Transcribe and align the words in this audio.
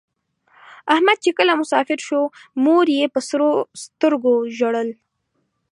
احمد 0.93 1.17
چې 1.25 1.31
کله 1.37 1.53
مسافر 1.61 1.99
شو 2.07 2.21
مور 2.63 2.85
یې 2.97 3.05
په 3.13 3.19
سرو 3.29 3.49
سترگو 3.81 4.35
ژړل. 4.57 4.89